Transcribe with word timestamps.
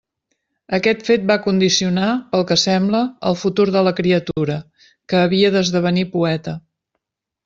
Aquest 0.75 1.01
fet 1.09 1.25
va 1.31 1.35
condicionar, 1.47 2.07
pel 2.31 2.45
que 2.51 2.57
sembla, 2.61 3.01
el 3.31 3.37
futur 3.41 3.67
de 3.75 3.83
la 3.89 3.93
criatura, 3.99 4.55
que 5.13 5.21
havia 5.27 5.53
d'esdevenir 5.57 6.05
poeta. 6.17 6.55